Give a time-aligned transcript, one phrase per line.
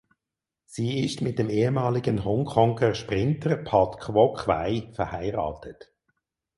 [0.65, 5.93] Sie ist mit dem ehemaligen Hongkonger Sprinter Pat Kwok Wai verheiratet.